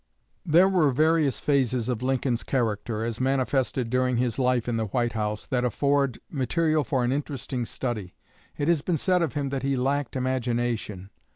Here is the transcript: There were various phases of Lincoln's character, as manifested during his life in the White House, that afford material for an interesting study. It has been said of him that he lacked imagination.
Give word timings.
There 0.47 0.67
were 0.67 0.89
various 0.89 1.39
phases 1.39 1.87
of 1.87 2.01
Lincoln's 2.01 2.41
character, 2.41 3.03
as 3.03 3.21
manifested 3.21 3.91
during 3.91 4.17
his 4.17 4.39
life 4.39 4.67
in 4.67 4.75
the 4.77 4.87
White 4.87 5.13
House, 5.13 5.45
that 5.45 5.63
afford 5.63 6.17
material 6.27 6.83
for 6.83 7.03
an 7.03 7.11
interesting 7.11 7.65
study. 7.65 8.15
It 8.57 8.67
has 8.67 8.81
been 8.81 8.97
said 8.97 9.21
of 9.21 9.33
him 9.35 9.49
that 9.49 9.61
he 9.61 9.77
lacked 9.77 10.15
imagination. 10.15 11.11